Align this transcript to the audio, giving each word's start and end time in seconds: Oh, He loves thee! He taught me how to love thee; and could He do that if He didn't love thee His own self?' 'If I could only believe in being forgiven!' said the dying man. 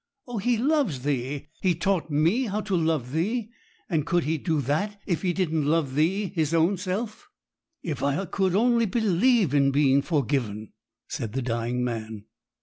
Oh, 0.27 0.39
He 0.39 0.57
loves 0.57 1.03
thee! 1.03 1.49
He 1.61 1.75
taught 1.75 2.09
me 2.09 2.45
how 2.45 2.61
to 2.61 2.75
love 2.75 3.11
thee; 3.11 3.51
and 3.87 4.03
could 4.03 4.23
He 4.23 4.39
do 4.39 4.59
that 4.61 4.99
if 5.05 5.21
He 5.21 5.31
didn't 5.31 5.67
love 5.67 5.93
thee 5.93 6.29
His 6.33 6.55
own 6.55 6.77
self?' 6.77 7.29
'If 7.83 8.01
I 8.01 8.25
could 8.25 8.55
only 8.55 8.87
believe 8.87 9.53
in 9.53 9.69
being 9.69 10.01
forgiven!' 10.01 10.73
said 11.07 11.33
the 11.33 11.43
dying 11.43 11.83
man. 11.83 12.23